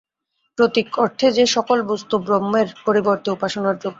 প্রতীক 0.57 0.99
অর্থে 0.99 1.27
যে- 1.31 1.45
সকল 1.47 1.77
বস্তু 1.83 2.15
ব্রহ্মের 2.19 2.67
পরিবর্তে 2.85 3.27
উপাসনার 3.31 3.75
যোগ্য। 3.75 3.89